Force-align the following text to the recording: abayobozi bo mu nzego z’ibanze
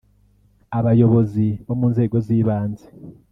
abayobozi 0.77 1.45
bo 1.65 1.73
mu 1.79 1.87
nzego 1.93 2.15
z’ibanze 2.25 2.85